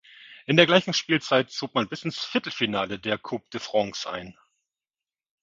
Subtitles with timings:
[0.47, 4.35] In der gleichen Spielzeit zog man bis ins Viertelfinale der Coupe de France ein.